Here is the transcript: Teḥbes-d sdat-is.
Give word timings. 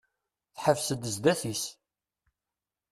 Teḥbes-d 0.55 1.03
sdat-is. 1.15 1.63